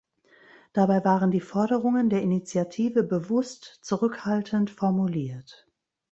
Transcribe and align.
Dabei 0.73 1.05
waren 1.05 1.29
die 1.29 1.41
Forderungen 1.41 2.09
der 2.09 2.23
Initiative 2.23 3.03
bewusst 3.03 3.77
zurückhaltend 3.83 4.71
formuliert. 4.71 5.67